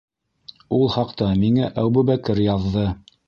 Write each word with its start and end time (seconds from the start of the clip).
Ул 0.77 0.89
хаҡта 0.95 1.27
миңә 1.43 1.69
Әбүбәкер 1.83 2.45
яҙҙы. 2.47 2.89